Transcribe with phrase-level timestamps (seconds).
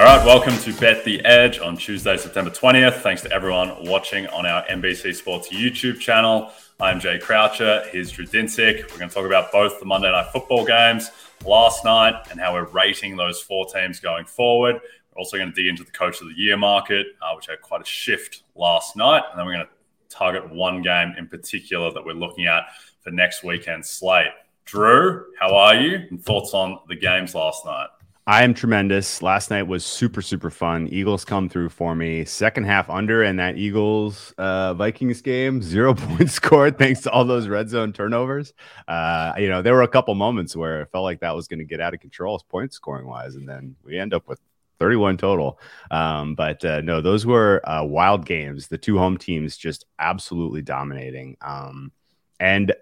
[0.00, 3.02] All right, welcome to Bet the Edge on Tuesday, September 20th.
[3.02, 6.50] Thanks to everyone watching on our NBC Sports YouTube channel.
[6.80, 7.84] I'm Jay Croucher.
[7.92, 8.90] Here's Drew Dinsick.
[8.90, 11.10] We're going to talk about both the Monday Night Football games
[11.44, 14.76] last night and how we're rating those four teams going forward.
[14.76, 17.60] We're also going to dig into the Coach of the Year market, uh, which had
[17.60, 19.24] quite a shift last night.
[19.30, 22.62] And then we're going to target one game in particular that we're looking at
[23.02, 24.28] for next weekend's slate.
[24.64, 26.06] Drew, how are you?
[26.10, 27.88] And thoughts on the games last night?
[28.30, 29.22] I am tremendous.
[29.22, 30.86] Last night was super, super fun.
[30.92, 32.24] Eagles come through for me.
[32.24, 37.24] Second half under, and that Eagles uh, Vikings game, zero points scored thanks to all
[37.24, 38.54] those red zone turnovers.
[38.86, 41.58] Uh, you know, there were a couple moments where it felt like that was going
[41.58, 44.38] to get out of control, point scoring wise, and then we end up with
[44.78, 45.58] 31 total.
[45.90, 48.68] Um, but uh, no, those were uh, wild games.
[48.68, 51.36] The two home teams just absolutely dominating.
[51.40, 51.90] Um,
[52.38, 52.72] and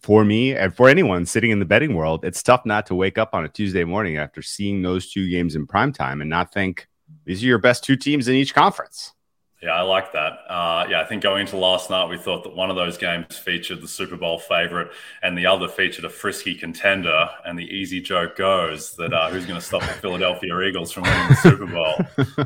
[0.00, 3.18] for me and for anyone sitting in the betting world, it's tough not to wake
[3.18, 6.52] up on a Tuesday morning after seeing those two games in prime time and not
[6.52, 6.88] think
[7.24, 9.12] these are your best two teams in each conference.
[9.60, 10.38] Yeah, I like that.
[10.48, 13.36] Uh, yeah, I think going into last night, we thought that one of those games
[13.36, 14.92] featured the Super Bowl favorite
[15.22, 17.28] and the other featured a frisky contender.
[17.44, 21.04] And the easy joke goes that uh, who's going to stop the Philadelphia Eagles from
[21.04, 21.94] winning the Super Bowl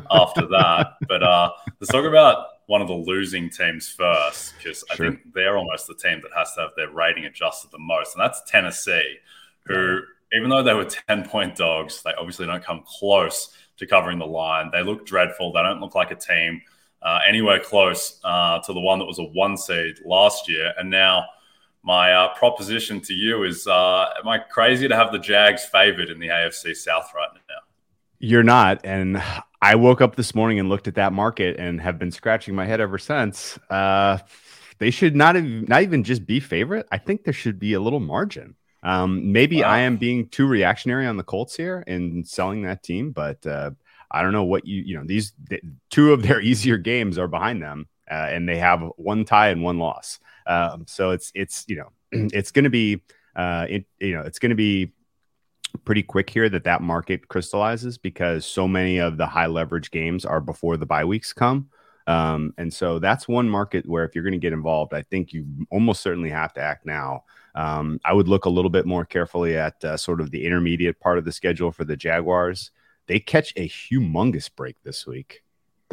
[0.09, 0.93] after that?
[1.07, 5.57] But uh, let's talk about one of the losing teams first, because I think they're
[5.57, 8.15] almost the team that has to have their rating adjusted the most.
[8.15, 9.17] And that's Tennessee,
[9.65, 10.01] who,
[10.33, 14.25] even though they were 10 point dogs, they obviously don't come close to covering the
[14.25, 14.69] line.
[14.71, 15.51] They look dreadful.
[15.51, 16.61] They don't look like a team
[17.01, 20.73] uh, anywhere close uh, to the one that was a one seed last year.
[20.77, 21.25] And now,
[21.83, 26.09] my uh, proposition to you is: uh, Am I crazy to have the Jags favored
[26.09, 27.55] in the AFC South right now?
[28.19, 29.21] You're not, and
[29.63, 32.65] I woke up this morning and looked at that market and have been scratching my
[32.65, 33.57] head ever since.
[33.69, 34.17] Uh,
[34.79, 36.85] they should not have, not even just be favorite.
[36.91, 38.57] I think there should be a little margin.
[38.83, 39.69] Um, maybe wow.
[39.69, 43.71] I am being too reactionary on the Colts here and selling that team, but uh,
[44.11, 45.31] I don't know what you you know these
[45.89, 49.63] two of their easier games are behind them, uh, and they have one tie and
[49.63, 50.19] one loss.
[50.45, 53.01] Um, so it's it's you know it's going to be
[53.33, 54.91] uh, it, you know it's going to be
[55.85, 60.25] pretty quick here that that market crystallizes because so many of the high leverage games
[60.25, 61.69] are before the bye weeks come.
[62.05, 65.33] Um, and so that's one market where if you're going to get involved, I think
[65.33, 67.23] you almost certainly have to act now.
[67.55, 70.99] Um, I would look a little bit more carefully at uh, sort of the intermediate
[70.99, 72.71] part of the schedule for the Jaguars.
[73.07, 75.42] They catch a humongous break this week.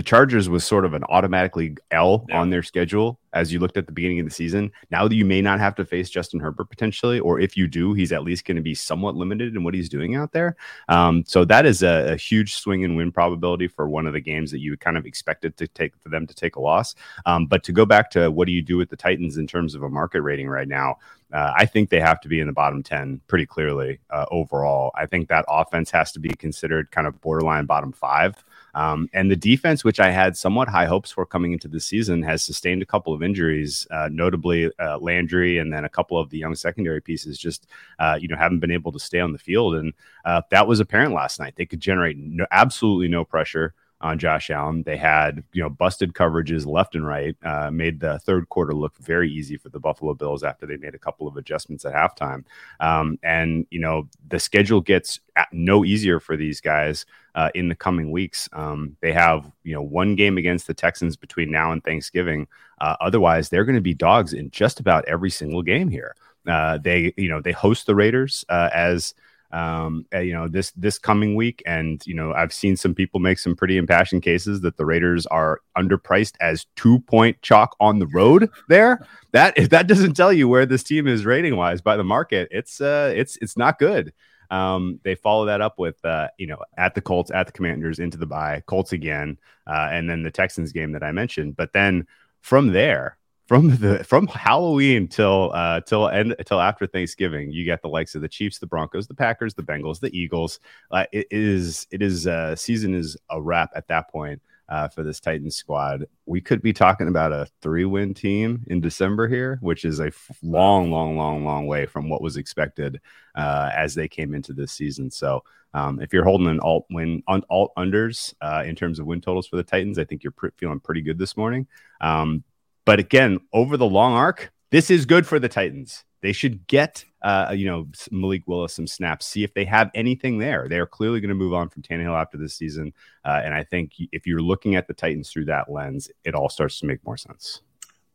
[0.00, 2.40] The Chargers was sort of an automatically L yeah.
[2.40, 4.72] on their schedule as you looked at the beginning of the season.
[4.90, 7.92] Now that you may not have to face Justin Herbert potentially, or if you do,
[7.92, 10.56] he's at least going to be somewhat limited in what he's doing out there.
[10.88, 14.22] Um, so that is a, a, huge swing and win probability for one of the
[14.22, 16.94] games that you kind of expected to take for them to take a loss.
[17.26, 19.74] Um, but to go back to what do you do with the Titans in terms
[19.74, 20.96] of a market rating right now?
[21.30, 24.92] Uh, I think they have to be in the bottom 10 pretty clearly uh, overall.
[24.94, 28.42] I think that offense has to be considered kind of borderline bottom five.
[28.74, 32.22] Um, and the defense, which I had somewhat high hopes for coming into the season,
[32.22, 36.30] has sustained a couple of injuries, uh, notably uh, Landry, and then a couple of
[36.30, 37.66] the young secondary pieces just
[37.98, 39.92] uh, you know haven't been able to stay on the field, and
[40.24, 41.54] uh, that was apparent last night.
[41.56, 44.82] They could generate no, absolutely no pressure on Josh Allen.
[44.82, 48.96] They had you know busted coverages left and right, uh, made the third quarter look
[48.98, 52.44] very easy for the Buffalo Bills after they made a couple of adjustments at halftime.
[52.80, 55.20] Um, and you know the schedule gets
[55.52, 58.48] no easier for these guys uh, in the coming weeks.
[58.52, 62.46] Um, they have you know one game against the Texans between now and Thanksgiving.
[62.80, 66.14] Uh, otherwise, they're going to be dogs in just about every single game here.
[66.46, 69.14] Uh, they you know they host the Raiders uh, as
[69.52, 71.62] um, uh, you know, this this coming week.
[71.66, 75.26] And you know, I've seen some people make some pretty impassioned cases that the Raiders
[75.26, 78.50] are underpriced as two point chalk on the road.
[78.68, 82.04] There, that if that doesn't tell you where this team is rating wise by the
[82.04, 84.12] market, it's uh, it's it's not good.
[84.50, 88.00] Um, they follow that up with, uh, you know, at the Colts, at the Commanders,
[88.00, 91.54] into the bye, Colts again, uh, and then the Texans game that I mentioned.
[91.54, 92.06] But then
[92.40, 93.16] from there,
[93.50, 98.14] from the from Halloween till uh till end till after Thanksgiving, you get the likes
[98.14, 100.60] of the Chiefs, the Broncos, the Packers, the Bengals, the Eagles.
[100.92, 105.02] Uh, it is it is uh season is a wrap at that point uh, for
[105.02, 106.06] this Titans squad.
[106.26, 110.12] We could be talking about a three win team in December here, which is a
[110.44, 113.00] long, long, long, long way from what was expected
[113.34, 115.10] uh, as they came into this season.
[115.10, 115.42] So.
[115.72, 119.20] Um, if you're holding an alt win on alt unders uh, in terms of win
[119.20, 121.68] totals for the Titans, I think you're feeling pretty good this morning.
[122.00, 122.42] Um,
[122.84, 126.04] but again, over the long arc, this is good for the Titans.
[126.22, 130.38] They should get, uh, you know, Malik Willis some snaps, see if they have anything
[130.38, 130.68] there.
[130.68, 132.92] They are clearly going to move on from Tannehill after this season.
[133.24, 136.48] Uh, and I think if you're looking at the Titans through that lens, it all
[136.48, 137.62] starts to make more sense.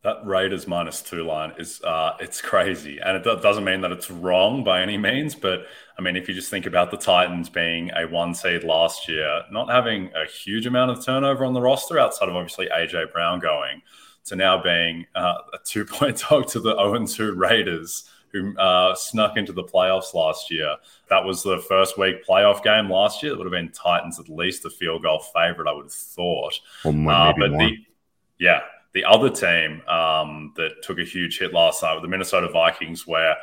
[0.04, 4.12] That Raiders minus two line is uh, it's crazy, and it doesn't mean that it's
[4.12, 5.34] wrong by any means.
[5.34, 5.66] But
[5.98, 9.42] I mean, if you just think about the Titans being a one seed last year,
[9.50, 13.40] not having a huge amount of turnover on the roster outside of obviously AJ Brown
[13.40, 13.82] going,
[14.26, 18.94] to now being uh, a two point dog to the 0 2 Raiders, who uh,
[18.96, 20.76] snuck into the playoffs last year.
[21.10, 23.34] That was the first week playoff game last year.
[23.34, 26.60] It would have been Titans at least a field goal favorite, I would have thought.
[26.84, 27.60] Well, uh, but more.
[27.60, 27.78] the
[28.38, 28.62] yeah,
[28.96, 33.06] the other team um, that took a huge hit last night were the Minnesota Vikings,
[33.06, 33.36] where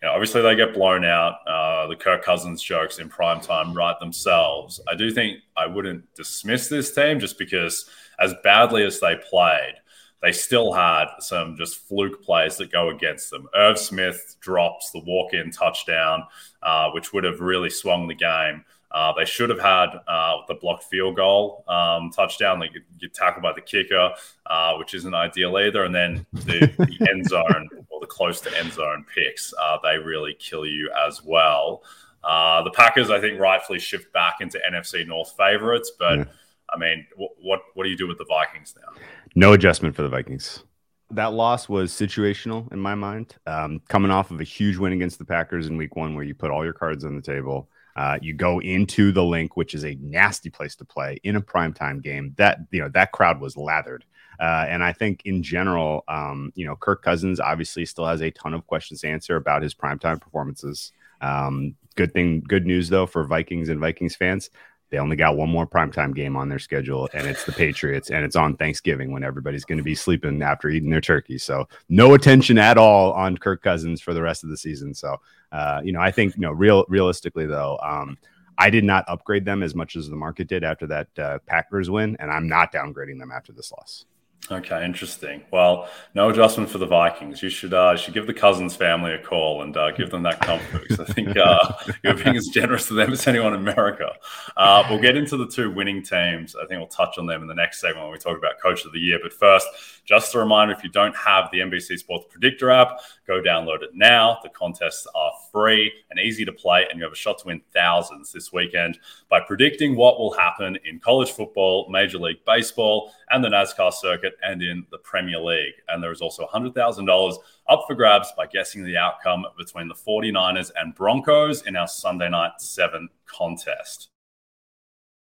[0.00, 1.34] you know, obviously they get blown out.
[1.46, 4.80] Uh, the Kirk Cousins jokes in prime time right themselves.
[4.88, 7.90] I do think I wouldn't dismiss this team just because,
[8.20, 9.74] as badly as they played,
[10.22, 13.48] they still had some just fluke plays that go against them.
[13.56, 16.24] Irv Smith drops the walk in touchdown,
[16.62, 18.64] uh, which would have really swung the game.
[18.92, 22.58] Uh, they should have had uh, the blocked field goal um, touchdown.
[22.58, 24.10] They get, get, tackled by the kicker,
[24.46, 25.84] uh, which isn't ideal either.
[25.84, 29.96] And then the, the end zone or the close to end zone picks, uh, they
[29.96, 31.84] really kill you as well.
[32.24, 36.18] Uh, the Packers, I think, rightfully shift back into NFC North favorites, but.
[36.18, 36.24] Yeah
[36.72, 39.00] I mean, what, what what do you do with the Vikings now?
[39.34, 40.64] No adjustment for the Vikings.
[41.12, 43.34] That loss was situational in my mind.
[43.46, 46.34] Um, coming off of a huge win against the Packers in Week One, where you
[46.34, 49.84] put all your cards on the table, uh, you go into the Linc, which is
[49.84, 52.34] a nasty place to play in a primetime game.
[52.36, 54.04] That you know that crowd was lathered.
[54.38, 58.30] Uh, and I think in general, um, you know, Kirk Cousins obviously still has a
[58.30, 60.92] ton of questions to answer about his primetime performances.
[61.20, 64.48] Um, good thing, good news though for Vikings and Vikings fans.
[64.90, 68.24] They only got one more primetime game on their schedule, and it's the Patriots, and
[68.24, 71.38] it's on Thanksgiving when everybody's going to be sleeping after eating their turkey.
[71.38, 74.92] So, no attention at all on Kirk Cousins for the rest of the season.
[74.94, 75.16] So,
[75.52, 78.18] uh, you know, I think, you know, real realistically though, um,
[78.58, 81.88] I did not upgrade them as much as the market did after that uh, Packers
[81.88, 84.04] win, and I'm not downgrading them after this loss.
[84.50, 85.42] Okay, interesting.
[85.52, 87.40] Well, no adjustment for the Vikings.
[87.40, 90.40] You should uh, should give the Cousins family a call and uh, give them that
[90.40, 91.72] comfort because I think uh,
[92.02, 94.12] you're being as generous to them as anyone in America.
[94.56, 96.56] Uh, we'll get into the two winning teams.
[96.56, 98.84] I think we'll touch on them in the next segment when we talk about Coach
[98.84, 99.20] of the Year.
[99.22, 99.68] But first,
[100.04, 102.98] just a reminder: if you don't have the NBC Sports Predictor app,
[103.28, 104.38] go download it now.
[104.42, 107.60] The contests are free and easy to play, and you have a shot to win
[107.72, 108.98] thousands this weekend
[109.28, 114.29] by predicting what will happen in college football, Major League Baseball, and the NASCAR circuit
[114.42, 115.74] and in the Premier League.
[115.88, 117.36] And there is also $100,000
[117.68, 122.28] up for grabs by guessing the outcome between the 49ers and Broncos in our Sunday
[122.28, 124.10] night seven contest.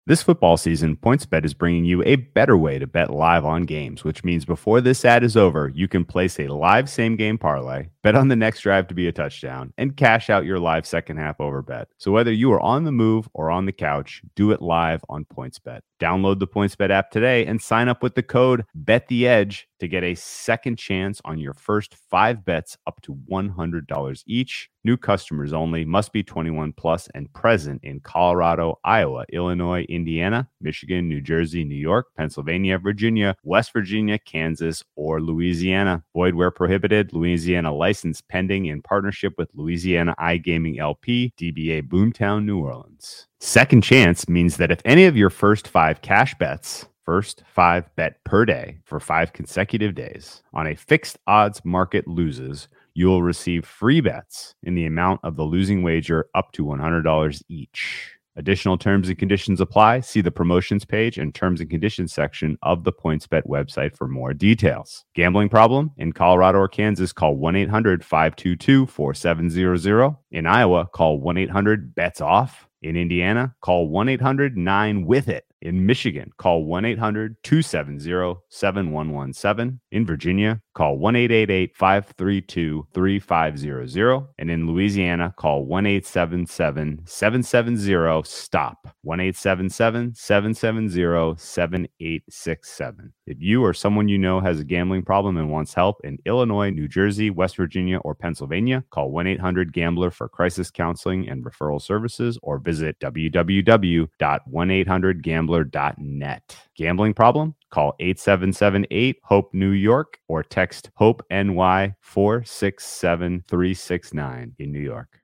[0.10, 4.04] This football season, PointsBet is bringing you a better way to bet live on games,
[4.04, 7.90] which means before this ad is over, you can place a live same game parlay,
[8.02, 11.18] bet on the next drive to be a touchdown, and cash out your live second
[11.18, 11.90] half over bet.
[12.00, 15.26] So whether you are on the move or on the couch, do it live on
[15.26, 15.82] PointsBet.
[16.00, 20.16] Download the PointsBet app today and sign up with the code BetTheEdge to get a
[20.16, 24.70] second chance on your first five bets up to $100 each.
[24.84, 31.10] New customers only must be 21 plus and present in Colorado, Iowa, Illinois, Indiana, Michigan,
[31.10, 36.04] New Jersey, New York, Pennsylvania, Virginia, West Virginia, Kansas, or Louisiana.
[36.14, 37.14] Void where prohibited.
[37.14, 43.29] Louisiana license pending in partnership with Louisiana iGaming LP, DBA Boomtown, New Orleans.
[43.42, 48.22] Second chance means that if any of your first five cash bets, first five bet
[48.26, 53.66] per day for five consecutive days on a fixed odds market loses, you will receive
[53.66, 58.12] free bets in the amount of the losing wager up to $100 each.
[58.36, 60.02] Additional terms and conditions apply.
[60.02, 64.34] See the promotions page and terms and conditions section of the PointsBet website for more
[64.34, 65.06] details.
[65.16, 65.92] Gambling problem?
[65.98, 70.16] In Colorado or Kansas, call 1 800 522 4700.
[70.32, 72.69] In Iowa, call 1 800 BETS OFF.
[72.82, 75.46] In Indiana, call 1 800 9 with it.
[75.62, 79.82] In Michigan, call 1 800 270 7117.
[79.92, 84.28] In Virginia, call 1 888 532 3500.
[84.38, 88.78] And in Louisiana, call 1 877 770 STOP.
[89.02, 93.14] 1 877 770 7867.
[93.26, 96.70] If you or someone you know has a gambling problem and wants help in Illinois,
[96.70, 101.82] New Jersey, West Virginia, or Pennsylvania, call 1 800 Gambler for crisis counseling and referral
[101.82, 106.58] services or visit www.1800gambler gambler.net.
[106.76, 107.56] Gambling problem?
[107.72, 115.20] Call 8778 HOPE New York or text HOPE NY 467369 in New York.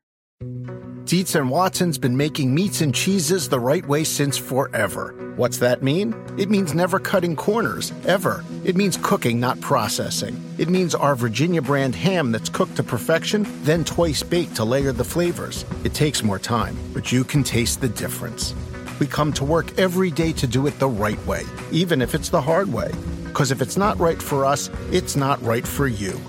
[1.05, 5.15] Dietz and Watson's been making meats and cheeses the right way since forever.
[5.37, 6.13] What's that mean?
[6.37, 8.43] It means never cutting corners, ever.
[8.65, 10.35] It means cooking, not processing.
[10.57, 14.91] It means our Virginia brand ham that's cooked to perfection, then twice baked to layer
[14.91, 15.63] the flavors.
[15.85, 18.53] It takes more time, but you can taste the difference.
[18.99, 22.29] We come to work every day to do it the right way, even if it's
[22.29, 22.91] the hard way.
[23.25, 26.19] Because if it's not right for us, it's not right for you.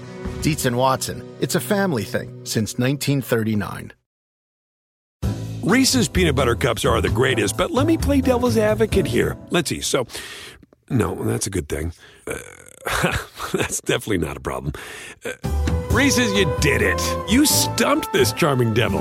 [0.42, 3.92] Dietz and Watson, it's a family thing since 1939.
[5.62, 9.36] Reese's peanut butter cups are the greatest, but let me play devil's advocate here.
[9.50, 9.80] Let's see.
[9.80, 10.06] So,
[10.88, 11.92] no, that's a good thing.
[12.26, 12.36] Uh,
[13.52, 14.74] that's definitely not a problem.
[15.24, 15.32] Uh,
[15.90, 17.00] Reese's, you did it.
[17.28, 19.00] You stumped this charming devil.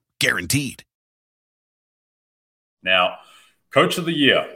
[0.21, 0.83] Guaranteed.
[2.83, 3.17] Now,
[3.73, 4.47] coach of the year.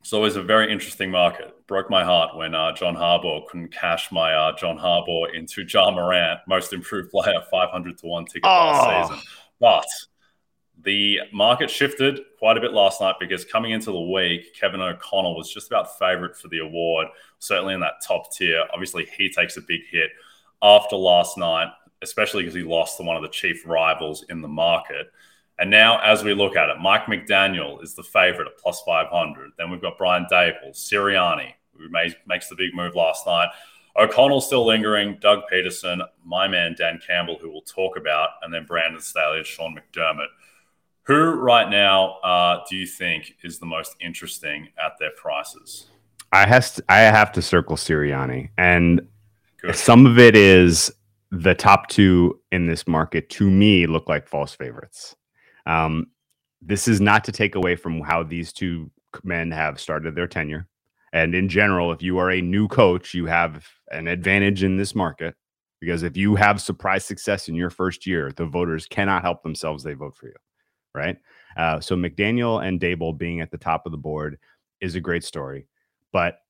[0.00, 1.52] It's always a very interesting market.
[1.66, 5.90] Broke my heart when uh, John Harbaugh couldn't cash my uh, John Harbaugh into Ja
[5.90, 8.48] Morant, most improved player, 500 to 1 ticket oh.
[8.48, 9.24] last season.
[9.60, 9.86] But
[10.82, 15.36] the market shifted quite a bit last night because coming into the week, Kevin O'Connell
[15.36, 18.64] was just about favorite for the award, certainly in that top tier.
[18.72, 20.08] Obviously, he takes a big hit
[20.62, 21.68] after last night,
[22.02, 25.10] especially because he lost to one of the chief rivals in the market.
[25.58, 29.52] And now, as we look at it, Mike McDaniel is the favorite at plus 500.
[29.56, 33.48] Then we've got Brian Daboll, Sirianni, who made, makes the big move last night.
[33.98, 38.66] O'Connell still lingering, Doug Pederson, my man Dan Campbell, who we'll talk about, and then
[38.66, 40.26] Brandon Staley and Sean McDermott.
[41.04, 45.86] Who right now uh, do you think is the most interesting at their prices?
[46.32, 49.08] I has to, I have to circle Sirianni, and
[49.62, 49.76] Good.
[49.76, 50.92] some of it is
[51.42, 55.14] the top two in this market to me look like false favorites.
[55.66, 56.06] Um,
[56.62, 58.90] this is not to take away from how these two
[59.22, 60.66] men have started their tenure.
[61.12, 64.94] And in general, if you are a new coach, you have an advantage in this
[64.94, 65.34] market
[65.80, 69.82] because if you have surprise success in your first year, the voters cannot help themselves;
[69.82, 70.34] they vote for you,
[70.94, 71.16] right?
[71.56, 74.38] Uh, so McDaniel and Daboll being at the top of the board
[74.80, 75.66] is a great story,
[76.12, 76.40] but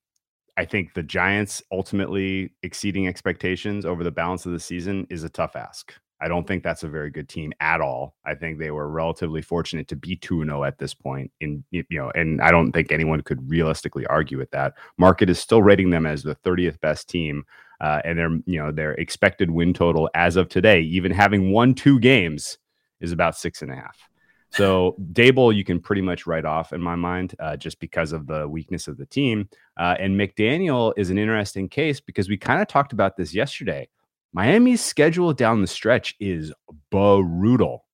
[0.56, 5.28] I think the Giants ultimately exceeding expectations over the balance of the season is a
[5.28, 5.92] tough ask.
[6.20, 8.16] I don't think that's a very good team at all.
[8.24, 11.84] I think they were relatively fortunate to be 2 0 at this point in you
[11.90, 14.74] know, and I don't think anyone could realistically argue with that.
[14.96, 17.44] Market is still rating them as the 30th best team.
[17.78, 21.74] Uh, and their you know their expected win total as of today, even having won
[21.74, 22.56] two games,
[23.02, 24.08] is about six and a half.
[24.56, 28.26] So Daboll, you can pretty much write off in my mind, uh, just because of
[28.26, 29.50] the weakness of the team.
[29.76, 33.86] Uh, and McDaniel is an interesting case because we kind of talked about this yesterday.
[34.32, 36.52] Miami's schedule down the stretch is
[36.90, 37.84] brutal.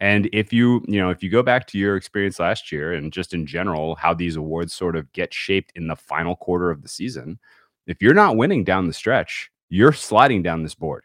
[0.00, 3.12] And if you, you know, if you go back to your experience last year and
[3.12, 6.82] just in general, how these awards sort of get shaped in the final quarter of
[6.82, 7.38] the season,
[7.86, 11.04] if you're not winning down the stretch, you're sliding down this board.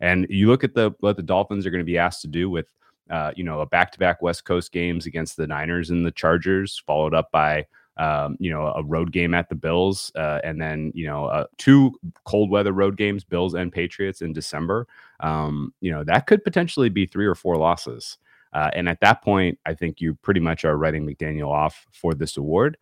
[0.00, 2.50] And you look at the what the Dolphins are going to be asked to do
[2.50, 2.66] with,
[3.10, 7.14] uh, you know, a back-to-back West Coast games against the Niners and the Chargers, followed
[7.14, 11.06] up by um, you know, a road game at the Bills, uh, and then you
[11.06, 11.92] know, uh, two
[12.24, 14.88] cold weather road games, Bills and Patriots in December.
[15.20, 18.18] Um, you know, that could potentially be three or four losses.
[18.52, 22.14] Uh, and at that point, I think you pretty much are writing McDaniel off for
[22.14, 22.76] this award.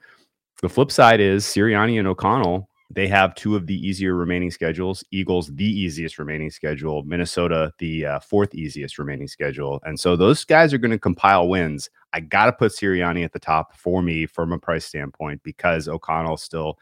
[0.60, 2.68] The flip side is Sirianni and O'Connell.
[2.94, 5.02] They have two of the easier remaining schedules.
[5.11, 7.02] Eagles, the easiest remaining schedule.
[7.04, 9.80] Minnesota, the uh, fourth easiest remaining schedule.
[9.84, 11.88] And so those guys are going to compile wins.
[12.12, 15.88] I got to put Sirianni at the top for me from a price standpoint because
[15.88, 16.78] O'Connell still,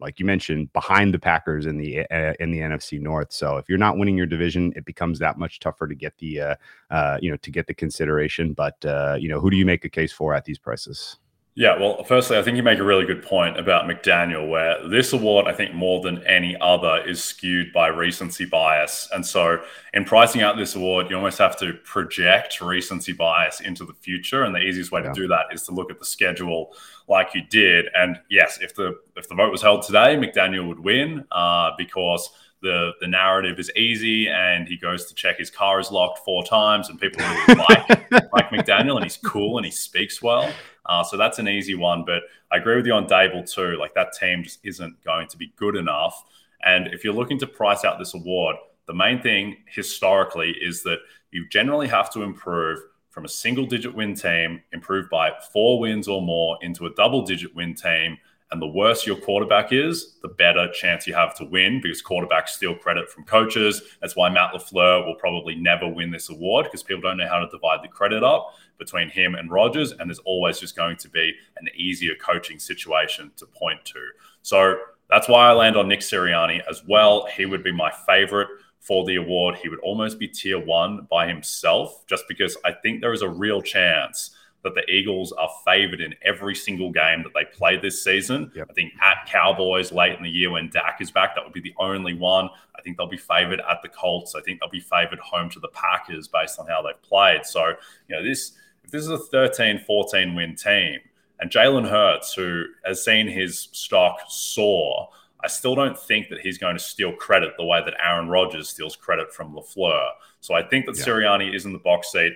[0.00, 3.32] like you mentioned, behind the Packers in the uh, in the NFC North.
[3.32, 6.40] So if you're not winning your division, it becomes that much tougher to get the
[6.40, 6.54] uh,
[6.90, 8.52] uh you know to get the consideration.
[8.52, 11.18] But uh, you know, who do you make a case for at these prices?
[11.54, 15.12] Yeah, well, firstly, I think you make a really good point about McDaniel, where this
[15.12, 19.06] award, I think more than any other, is skewed by recency bias.
[19.12, 23.84] And so, in pricing out this award, you almost have to project recency bias into
[23.84, 24.44] the future.
[24.44, 25.12] And the easiest way yeah.
[25.12, 26.72] to do that is to look at the schedule
[27.06, 27.84] like you did.
[27.94, 32.30] And yes, if the if the vote was held today, McDaniel would win uh, because
[32.62, 36.44] the the narrative is easy and he goes to check his car is locked four
[36.44, 37.88] times and people really like
[38.32, 40.50] like McDaniel and he's cool and he speaks well.
[40.86, 42.04] Uh, so that's an easy one.
[42.04, 43.76] But I agree with you on Daboll too.
[43.78, 46.24] Like that team just isn't going to be good enough.
[46.64, 50.98] And if you're looking to price out this award, the main thing historically is that
[51.30, 52.78] you generally have to improve
[53.10, 57.22] from a single digit win team, improve by four wins or more into a double
[57.22, 58.18] digit win team
[58.52, 62.50] and the worse your quarterback is, the better chance you have to win because quarterbacks
[62.50, 63.80] steal credit from coaches.
[64.02, 67.38] That's why Matt LaFleur will probably never win this award because people don't know how
[67.38, 69.92] to divide the credit up between him and Rodgers.
[69.92, 74.00] And there's always just going to be an easier coaching situation to point to.
[74.42, 74.76] So
[75.08, 77.26] that's why I land on Nick Sirianni as well.
[77.34, 78.48] He would be my favorite
[78.80, 79.56] for the award.
[79.62, 83.28] He would almost be tier one by himself just because I think there is a
[83.28, 88.02] real chance that the Eagles are favored in every single game that they play this
[88.02, 88.50] season.
[88.54, 88.68] Yep.
[88.70, 91.60] I think at Cowboys late in the year when Dak is back, that would be
[91.60, 92.48] the only one.
[92.76, 94.34] I think they'll be favored at the Colts.
[94.34, 97.44] I think they'll be favored home to the Packers based on how they've played.
[97.44, 97.74] So,
[98.08, 98.52] you know, this
[98.84, 101.00] if this is a 13, 14 win team,
[101.40, 105.08] and Jalen Hurts, who has seen his stock soar,
[105.42, 108.68] I still don't think that he's going to steal credit the way that Aaron Rodgers
[108.68, 110.10] steals credit from LaFleur.
[110.40, 111.04] So I think that yeah.
[111.04, 112.32] Sirianni is in the box seat.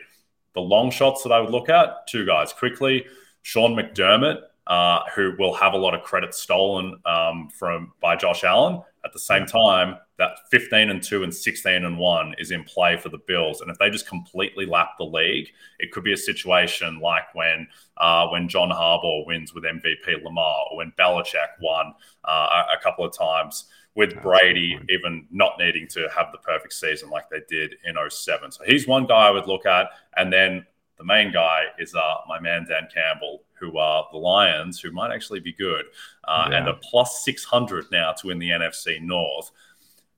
[0.57, 3.05] The long shots that I would look at, two guys quickly.
[3.43, 8.43] Sean McDermott, uh, who will have a lot of credit stolen um, from by Josh
[8.43, 8.81] Allen.
[9.05, 12.97] At the same time, that 15 and 2 and 16 and 1 is in play
[12.97, 13.61] for the Bills.
[13.61, 15.49] And if they just completely lap the league,
[15.79, 20.65] it could be a situation like when uh, when John Harbaugh wins with MVP Lamar
[20.71, 21.93] or when Belichick won
[22.25, 23.67] uh, a, a couple of times
[23.97, 27.97] with That's Brady even not needing to have the perfect season like they did in
[28.09, 28.53] 07.
[28.53, 29.89] So he's one guy I would look at.
[30.17, 30.67] And then
[30.99, 35.13] the main guy is uh, my man, Dan Campbell, who are the Lions, who might
[35.13, 35.87] actually be good
[36.25, 36.59] uh, yeah.
[36.59, 39.51] and a plus 600 now to win the NFC North.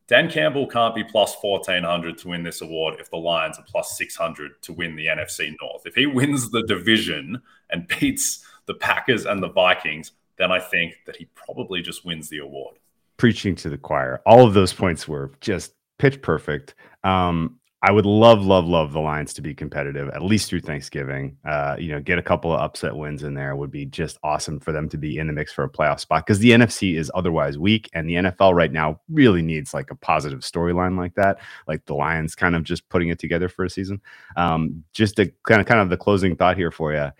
[0.09, 3.97] Dan Campbell can't be plus 1400 to win this award if the Lions are plus
[3.97, 5.83] 600 to win the NFC North.
[5.87, 10.95] If he wins the division and beats the Packers and the Vikings, then I think
[11.07, 12.79] that he probably just wins the award
[13.19, 14.23] preaching to the choir.
[14.25, 16.75] All of those points were just pitch perfect.
[17.05, 21.37] Um, I would love, love, love the Lions to be competitive at least through Thanksgiving.
[21.45, 24.59] Uh, you know, get a couple of upset wins in there would be just awesome
[24.59, 27.09] for them to be in the mix for a playoff spot because the NFC is
[27.15, 31.39] otherwise weak, and the NFL right now really needs like a positive storyline like that,
[31.69, 34.01] like the Lions kind of just putting it together for a season.
[34.37, 37.11] Um, just a kind of, kind of the closing thought here for you.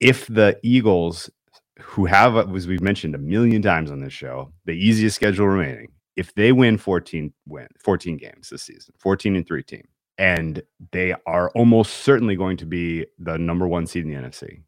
[0.00, 1.30] If the Eagles
[1.80, 5.88] who have, as we've mentioned a million times on this show, the easiest schedule remaining.
[6.16, 9.86] If they win 14 win 14 games this season, 14 and 3 team,
[10.18, 14.62] and they are almost certainly going to be the number one seed in the NFC.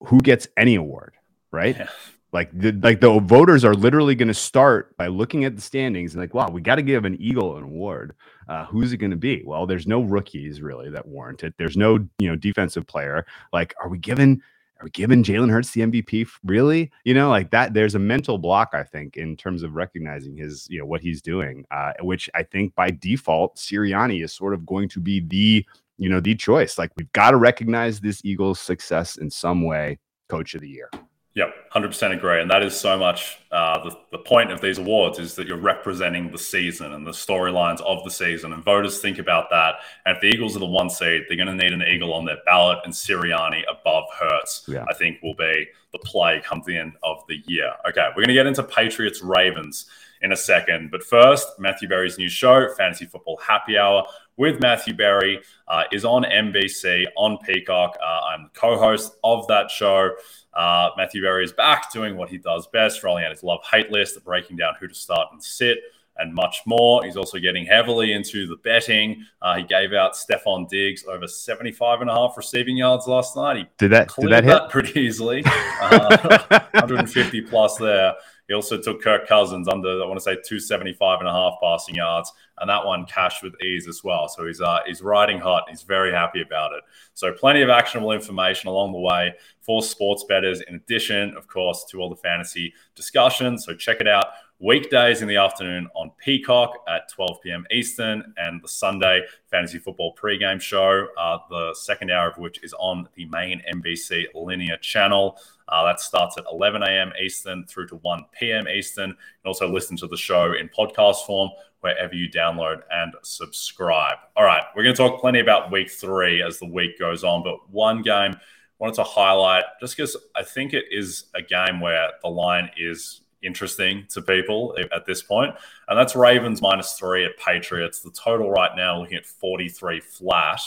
[0.00, 1.14] Who gets any award,
[1.50, 1.76] right?
[1.76, 1.88] Yeah.
[2.32, 6.12] Like the like the voters are literally going to start by looking at the standings
[6.12, 8.14] and like, wow, we got to give an Eagle an award.
[8.46, 9.42] Uh, who's it going to be?
[9.46, 11.54] Well, there's no rookies really that warrant it.
[11.56, 13.24] There's no you know defensive player.
[13.54, 14.42] Like, are we giving
[14.78, 16.28] are we giving Jalen Hurts the MVP?
[16.44, 16.90] Really?
[17.04, 20.66] You know, like that, there's a mental block, I think, in terms of recognizing his,
[20.68, 24.66] you know, what he's doing, uh, which I think by default, Sirianni is sort of
[24.66, 25.64] going to be the,
[25.96, 26.76] you know, the choice.
[26.76, 30.90] Like we've got to recognize this Eagles success in some way, coach of the year.
[31.36, 32.40] Yep, 100% agree.
[32.40, 35.58] And that is so much uh, the, the point of these awards is that you're
[35.58, 38.54] representing the season and the storylines of the season.
[38.54, 39.74] And voters think about that.
[40.06, 42.24] And if the Eagles are the one seed, they're going to need an Eagle on
[42.24, 42.78] their ballot.
[42.84, 44.86] And Sirianni above Hurts, yeah.
[44.88, 47.70] I think, will be the play come the end of the year.
[47.86, 49.90] Okay, we're going to get into Patriots Ravens
[50.22, 50.90] in a second.
[50.90, 54.06] But first, Matthew Berry's new show, Fantasy Football Happy Hour
[54.38, 57.96] with Matthew Berry, uh, is on NBC, on Peacock.
[58.02, 60.10] Uh, I'm the co host of that show.
[60.56, 63.90] Uh, Matthew Berry is back doing what he does best, rolling out his love hate
[63.90, 65.78] list, breaking down who to start and sit,
[66.18, 67.04] and much more.
[67.04, 69.24] He's also getting heavily into the betting.
[69.42, 73.56] Uh, he gave out Stefon Diggs over 75 and a half receiving yards last night.
[73.56, 74.50] He did that, did that hit?
[74.50, 75.42] That pretty easily.
[75.46, 76.38] Uh,
[76.72, 78.14] 150 plus there.
[78.48, 81.96] He also took Kirk Cousins under, I want to say, 275 and a half passing
[81.96, 84.28] yards, and that one cashed with ease as well.
[84.28, 85.64] So he's uh, he's riding hot.
[85.68, 86.82] He's very happy about it.
[87.14, 91.84] So plenty of actionable information along the way for sports bettors, in addition, of course,
[91.90, 93.58] to all the fantasy discussion.
[93.58, 94.26] So check it out
[94.58, 97.66] weekdays in the afternoon on Peacock at 12 p.m.
[97.70, 102.72] Eastern, and the Sunday fantasy football pregame show, uh, the second hour of which is
[102.78, 105.38] on the main NBC linear channel.
[105.68, 107.12] Uh, that starts at 11 a.m.
[107.20, 108.68] Eastern through to 1 p.m.
[108.68, 109.10] Eastern.
[109.10, 114.16] You can also listen to the show in podcast form wherever you download and subscribe.
[114.36, 117.42] All right, we're going to talk plenty about week three as the week goes on,
[117.42, 118.36] but one game
[118.78, 123.22] wanted to highlight just because I think it is a game where the line is
[123.46, 125.54] interesting to people at this point.
[125.88, 128.00] And that's Ravens minus three at Patriots.
[128.00, 130.60] The total right now looking at 43 flat.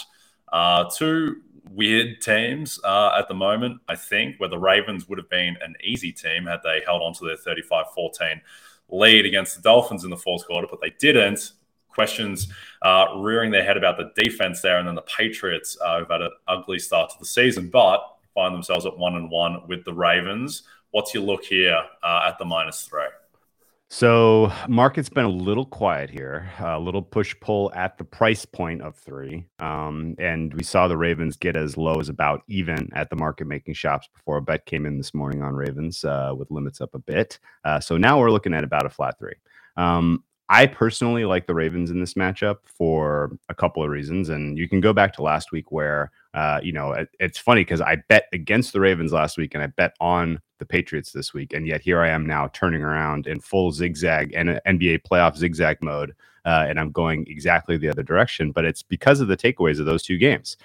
[0.52, 5.30] Uh, two weird teams uh, at the moment, I think, where the Ravens would have
[5.30, 8.40] been an easy team had they held on to their 35 14
[8.88, 11.52] lead against the Dolphins in the fourth quarter, but they didn't.
[11.88, 16.08] Questions uh, rearing their head about the defense there, and then the Patriots uh, who've
[16.08, 19.84] had an ugly start to the season, but find themselves at one and one with
[19.84, 20.62] the Ravens.
[20.90, 23.06] What's your look here uh, at the minus three?
[23.92, 28.82] So market's been a little quiet here, a little push pull at the price point
[28.82, 33.10] of three, um, and we saw the Ravens get as low as about even at
[33.10, 36.52] the market making shops before a bet came in this morning on Ravens uh, with
[36.52, 37.40] limits up a bit.
[37.64, 39.34] Uh, so now we're looking at about a flat three.
[39.76, 44.58] Um, I personally like the Ravens in this matchup for a couple of reasons, and
[44.58, 47.80] you can go back to last week where uh, you know, it, it's funny because
[47.80, 51.52] I bet against the Ravens last week and I bet on the Patriots this week,
[51.52, 55.78] and yet here I am now turning around in full zigzag and NBA playoff zigzag
[55.82, 58.52] mode, uh, and I'm going exactly the other direction.
[58.52, 60.56] But it's because of the takeaways of those two games.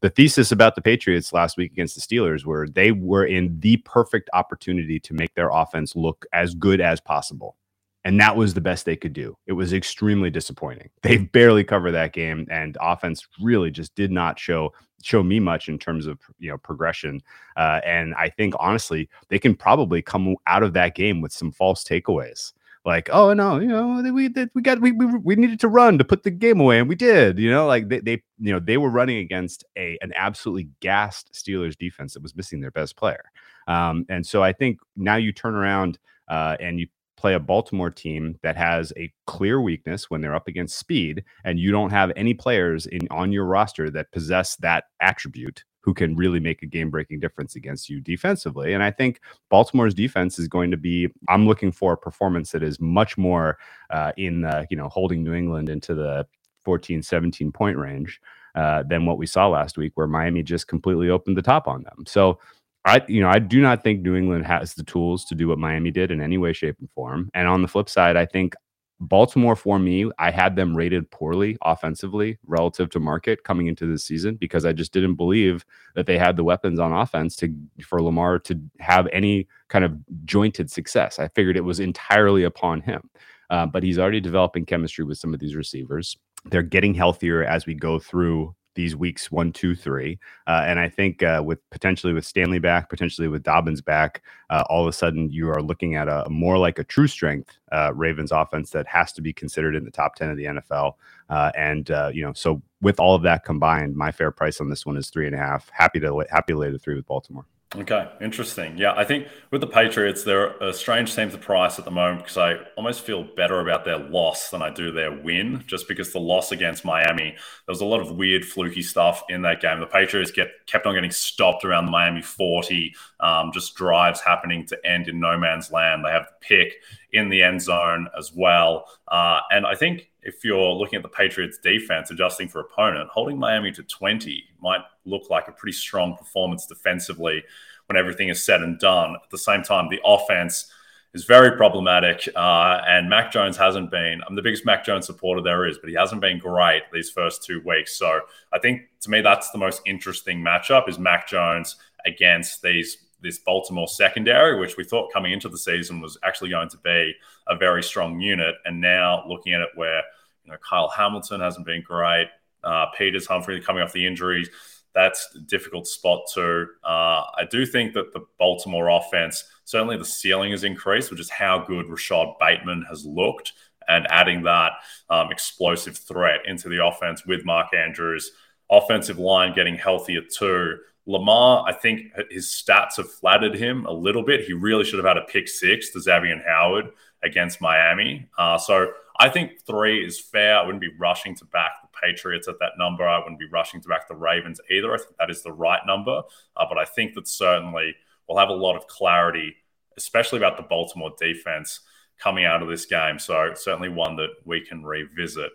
[0.00, 3.76] The thesis about the Patriots last week against the Steelers were they were in the
[3.78, 7.56] perfect opportunity to make their offense look as good as possible.
[8.04, 9.36] And that was the best they could do.
[9.46, 10.90] It was extremely disappointing.
[11.02, 15.68] They barely covered that game, and offense really just did not show show me much
[15.68, 17.20] in terms of you know progression.
[17.56, 21.52] Uh, and I think honestly, they can probably come out of that game with some
[21.52, 22.52] false takeaways.
[22.86, 26.04] Like, oh no, you know, we we got we, we we needed to run to
[26.04, 27.38] put the game away, and we did.
[27.38, 31.30] You know, like they, they you know they were running against a an absolutely gassed
[31.34, 33.24] Steelers defense that was missing their best player.
[33.68, 36.86] Um, and so I think now you turn around uh, and you
[37.20, 41.58] play a Baltimore team that has a clear weakness when they're up against speed, and
[41.60, 46.16] you don't have any players in on your roster that possess that attribute who can
[46.16, 48.72] really make a game breaking difference against you defensively.
[48.72, 52.62] And I think Baltimore's defense is going to be, I'm looking for a performance that
[52.62, 53.58] is much more
[53.90, 56.26] uh, in, the, you know, holding New England into the
[56.64, 58.20] 14, 17 point range
[58.54, 61.82] uh, than what we saw last week, where Miami just completely opened the top on
[61.82, 62.04] them.
[62.06, 62.38] So
[62.84, 65.58] I, you know, I do not think New England has the tools to do what
[65.58, 67.30] Miami did in any way, shape, and form.
[67.34, 68.54] And on the flip side, I think
[69.00, 74.04] Baltimore, for me, I had them rated poorly offensively relative to market coming into this
[74.04, 75.64] season because I just didn't believe
[75.94, 79.94] that they had the weapons on offense to for Lamar to have any kind of
[80.26, 81.18] jointed success.
[81.18, 83.08] I figured it was entirely upon him.
[83.48, 86.16] Uh, but he's already developing chemistry with some of these receivers.
[86.44, 90.18] They're getting healthier as we go through these weeks one, two, three.
[90.46, 94.64] Uh, and I think uh, with potentially with Stanley back, potentially with Dobbins back, uh,
[94.68, 97.92] all of a sudden you are looking at a, more like a true strength uh,
[97.94, 100.94] Ravens offense that has to be considered in the top 10 of the NFL.
[101.28, 104.68] Uh, and, uh, you know, so with all of that combined, my fair price on
[104.68, 105.70] this one is three and a half.
[105.70, 107.46] Happy to, happy to lay the three with Baltimore.
[107.76, 108.76] Okay, interesting.
[108.76, 112.24] Yeah, I think with the Patriots, they're a strange team to price at the moment
[112.24, 116.12] because I almost feel better about their loss than I do their win, just because
[116.12, 119.78] the loss against Miami, there was a lot of weird, fluky stuff in that game.
[119.78, 124.66] The Patriots get kept on getting stopped around the Miami 40, um, just drives happening
[124.66, 126.04] to end in no man's land.
[126.04, 126.74] They have the pick
[127.12, 128.86] in the end zone as well.
[129.06, 133.38] Uh, and I think if you're looking at the Patriots defense, adjusting for opponent, holding
[133.38, 137.42] Miami to 20 might look like a pretty strong performance defensively
[137.86, 139.14] when everything is said and done.
[139.14, 140.70] At the same time, the offense
[141.12, 142.28] is very problematic.
[142.36, 145.90] Uh, and Mac Jones hasn't been, I'm the biggest Mac Jones supporter there is, but
[145.90, 147.96] he hasn't been great these first two weeks.
[147.96, 148.20] So
[148.52, 153.38] I think to me, that's the most interesting matchup is Mac Jones against these this
[153.38, 157.14] Baltimore secondary, which we thought coming into the season was actually going to be
[157.48, 158.54] a very strong unit.
[158.64, 160.02] And now looking at it where,
[160.44, 162.28] you know, Kyle Hamilton hasn't been great,
[162.64, 164.48] uh, Peters Humphrey coming off the injuries,
[164.94, 166.66] that's a difficult spot too.
[166.84, 171.30] Uh, I do think that the Baltimore offense, certainly the ceiling has increased, which is
[171.30, 173.52] how good Rashod Bateman has looked.
[173.88, 174.72] And adding that
[175.08, 178.30] um, explosive threat into the offense with Mark Andrews,
[178.70, 180.78] offensive line getting healthier too
[181.10, 184.44] Lamar, I think his stats have flattered him a little bit.
[184.44, 186.90] He really should have had a pick six to Xavien Howard
[187.22, 188.28] against Miami.
[188.38, 190.58] Uh, so I think three is fair.
[190.58, 193.06] I wouldn't be rushing to back the Patriots at that number.
[193.06, 194.94] I wouldn't be rushing to back the Ravens either.
[194.94, 196.22] I think that is the right number.
[196.56, 197.94] Uh, but I think that certainly
[198.28, 199.56] we'll have a lot of clarity,
[199.96, 201.80] especially about the Baltimore defense
[202.18, 203.18] coming out of this game.
[203.18, 205.50] So certainly one that we can revisit.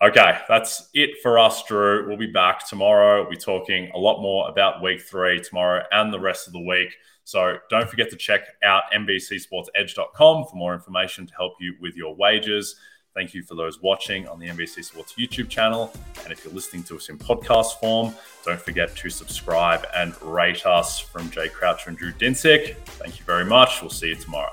[0.00, 2.06] Okay, that's it for us, Drew.
[2.06, 3.22] We'll be back tomorrow.
[3.22, 6.60] We'll be talking a lot more about week three tomorrow and the rest of the
[6.60, 6.94] week.
[7.24, 12.14] So don't forget to check out NBCSportsEdge.com for more information to help you with your
[12.14, 12.76] wages.
[13.12, 15.92] Thank you for those watching on the NBC Sports YouTube channel.
[16.22, 20.64] And if you're listening to us in podcast form, don't forget to subscribe and rate
[20.64, 22.76] us from Jay Croucher and Drew Dinsick.
[22.84, 23.82] Thank you very much.
[23.82, 24.52] We'll see you tomorrow.